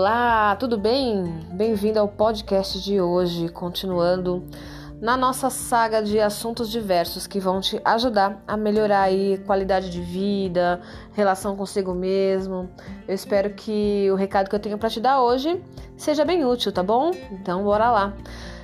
[0.00, 1.24] Olá, tudo bem?
[1.50, 4.44] Bem-vindo ao podcast de hoje, continuando
[5.00, 10.00] na nossa saga de assuntos diversos que vão te ajudar a melhorar aí qualidade de
[10.00, 10.80] vida,
[11.14, 12.70] relação consigo mesmo.
[13.08, 15.60] Eu espero que o recado que eu tenho para te dar hoje
[15.96, 17.10] seja bem útil, tá bom?
[17.32, 18.14] Então, bora lá.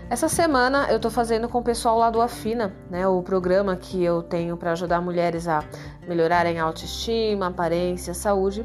[0.09, 4.05] Essa semana eu tô fazendo com o pessoal lá do Afina, né, o programa que
[4.05, 5.65] eu tenho para ajudar mulheres a
[6.07, 8.65] melhorarem a autoestima, aparência, saúde.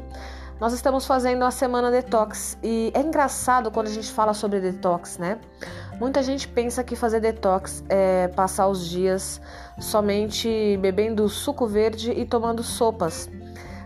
[0.60, 5.16] Nós estamos fazendo a semana detox e é engraçado quando a gente fala sobre detox,
[5.16, 5.38] né?
[5.98, 9.40] Muita gente pensa que fazer detox é passar os dias
[9.78, 13.30] somente bebendo suco verde e tomando sopas.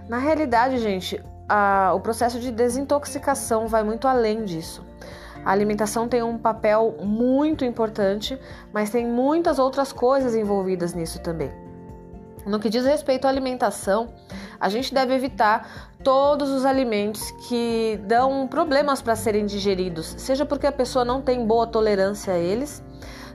[0.09, 4.85] Na realidade, gente, a, o processo de desintoxicação vai muito além disso.
[5.45, 8.37] A alimentação tem um papel muito importante,
[8.73, 11.64] mas tem muitas outras coisas envolvidas nisso também.
[12.47, 14.09] No que diz respeito à alimentação,
[14.61, 20.67] a gente deve evitar todos os alimentos que dão problemas para serem digeridos, seja porque
[20.67, 22.85] a pessoa não tem boa tolerância a eles,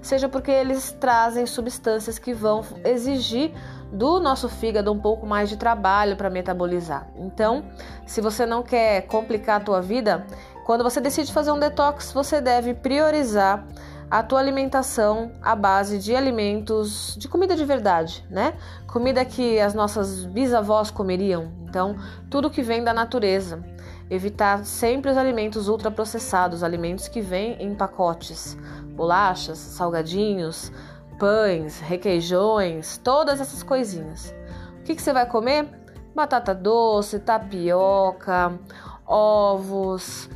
[0.02, 3.52] seja porque eles trazem substâncias que vão exigir
[3.92, 7.08] do nosso fígado um pouco mais de trabalho para metabolizar.
[7.16, 7.66] Então,
[8.06, 10.26] se você não quer complicar a tua vida,
[10.66, 13.66] quando você decide fazer um detox, você deve priorizar
[14.10, 18.56] a tua alimentação à base de alimentos, de comida de verdade, né?
[18.88, 21.52] Comida que as nossas bisavós comeriam.
[21.64, 21.96] Então,
[22.30, 23.64] tudo que vem da natureza.
[24.10, 28.58] Evitar sempre os alimentos ultraprocessados, alimentos que vêm em pacotes,
[28.96, 30.72] bolachas, salgadinhos,
[31.20, 34.34] pães, requeijões, todas essas coisinhas.
[34.80, 35.68] O que, que você vai comer?
[36.16, 38.58] Batata doce, tapioca,
[39.06, 40.28] ovos,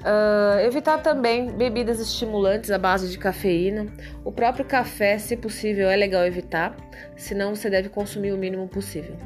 [0.00, 3.86] Uh, evitar também bebidas estimulantes à base de cafeína.
[4.24, 6.74] O próprio café, se possível, é legal evitar,
[7.16, 9.16] senão você deve consumir o mínimo possível.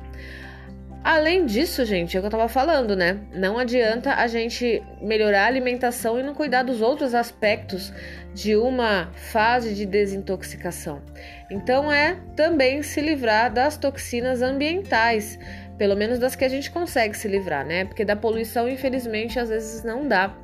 [1.05, 3.21] Além disso, gente, é o que eu tava falando, né?
[3.35, 7.93] Não adianta a gente melhorar a alimentação e não cuidar dos outros aspectos
[8.33, 11.03] de uma fase de desintoxicação.
[11.51, 15.39] Então é também se livrar das toxinas ambientais
[15.77, 17.85] pelo menos das que a gente consegue se livrar, né?
[17.85, 20.37] Porque da poluição, infelizmente, às vezes não dá.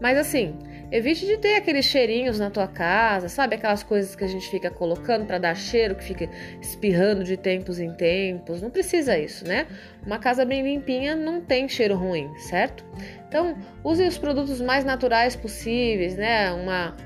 [0.00, 0.56] Mas assim,
[0.92, 3.56] evite de ter aqueles cheirinhos na tua casa, sabe?
[3.56, 6.28] Aquelas coisas que a gente fica colocando para dar cheiro, que fica
[6.60, 8.62] espirrando de tempos em tempos.
[8.62, 9.66] Não precisa isso, né?
[10.04, 12.84] Uma casa bem limpinha não tem cheiro ruim, certo?
[13.28, 16.52] Então, use os produtos mais naturais possíveis, né?
[16.52, 16.96] Uma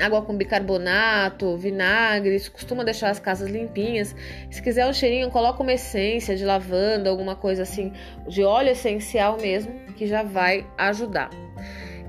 [0.00, 4.14] água com bicarbonato, vinagre, isso costuma deixar as casas limpinhas.
[4.50, 7.92] Se quiser um cheirinho, coloca uma essência de lavanda, alguma coisa assim,
[8.28, 11.30] de óleo essencial mesmo, que já vai ajudar.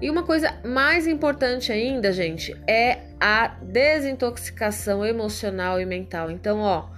[0.01, 6.29] E uma coisa mais importante ainda, gente, é a desintoxicação emocional e mental.
[6.29, 6.89] Então, ó,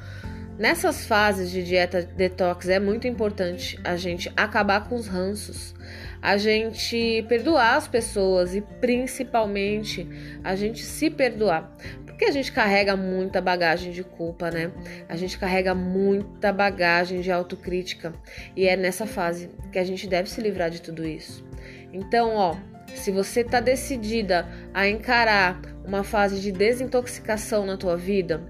[0.58, 5.76] nessas fases de dieta detox é muito importante a gente acabar com os ranços
[6.22, 10.08] a gente perdoar as pessoas e principalmente
[10.44, 11.76] a gente se perdoar.
[12.06, 14.72] Porque a gente carrega muita bagagem de culpa, né?
[15.08, 18.12] A gente carrega muita bagagem de autocrítica
[18.56, 21.46] e é nessa fase que a gente deve se livrar de tudo isso.
[21.94, 22.56] Então, ó,
[22.96, 28.42] se você tá decidida a encarar uma fase de desintoxicação na tua vida,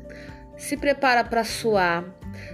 [0.56, 2.06] se prepara para suar,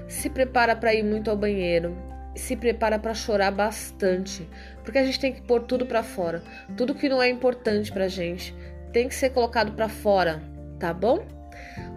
[0.08, 1.96] se prepara para ir muito ao banheiro,
[2.36, 4.48] se prepara para chorar bastante,
[4.84, 6.44] porque a gente tem que pôr tudo para fora.
[6.76, 8.56] Tudo que não é importante pra gente
[8.92, 10.42] tem que ser colocado para fora,
[10.80, 11.26] tá bom?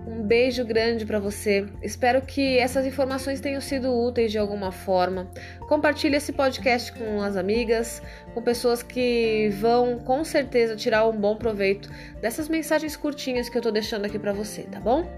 [0.06, 1.66] Um beijo grande para você.
[1.82, 5.28] Espero que essas informações tenham sido úteis de alguma forma.
[5.69, 8.00] Compartilhe esse podcast com as amigas,
[8.32, 13.62] com pessoas que vão com certeza tirar um bom proveito dessas mensagens curtinhas que eu
[13.62, 15.10] tô deixando aqui para você, tá bom?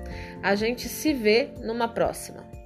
[0.42, 2.57] A gente se vê numa próxima.